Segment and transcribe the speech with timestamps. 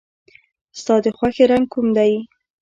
[0.79, 2.13] ستا د خوښې رنګ کوم دی؟